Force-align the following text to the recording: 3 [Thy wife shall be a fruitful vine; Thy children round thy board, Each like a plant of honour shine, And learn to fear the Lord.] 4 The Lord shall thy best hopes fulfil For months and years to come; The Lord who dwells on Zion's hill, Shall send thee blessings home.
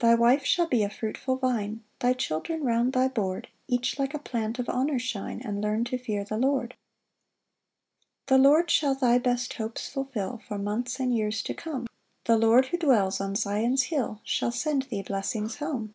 3 0.00 0.08
[Thy 0.08 0.14
wife 0.14 0.44
shall 0.46 0.66
be 0.66 0.82
a 0.82 0.88
fruitful 0.88 1.36
vine; 1.36 1.84
Thy 2.00 2.14
children 2.14 2.64
round 2.64 2.94
thy 2.94 3.06
board, 3.06 3.48
Each 3.68 3.98
like 3.98 4.14
a 4.14 4.18
plant 4.18 4.58
of 4.58 4.66
honour 4.70 4.98
shine, 4.98 5.42
And 5.44 5.60
learn 5.60 5.84
to 5.84 5.98
fear 5.98 6.24
the 6.24 6.38
Lord.] 6.38 6.74
4 8.28 8.38
The 8.38 8.42
Lord 8.42 8.70
shall 8.70 8.94
thy 8.94 9.18
best 9.18 9.52
hopes 9.52 9.88
fulfil 9.90 10.40
For 10.48 10.56
months 10.56 10.98
and 10.98 11.14
years 11.14 11.42
to 11.42 11.52
come; 11.52 11.86
The 12.24 12.38
Lord 12.38 12.68
who 12.68 12.78
dwells 12.78 13.20
on 13.20 13.34
Zion's 13.36 13.82
hill, 13.82 14.22
Shall 14.24 14.52
send 14.52 14.84
thee 14.84 15.02
blessings 15.02 15.56
home. 15.56 15.92